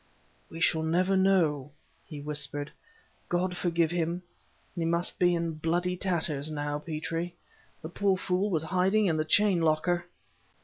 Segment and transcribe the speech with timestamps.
[0.49, 1.73] "We shall never know,"
[2.07, 2.71] he whispered.
[3.29, 4.23] "God forgive him
[4.75, 6.79] he must be in bloody tatters now.
[6.79, 7.35] Petrie,
[7.83, 10.05] the poor fool was hiding in the chainlocker!"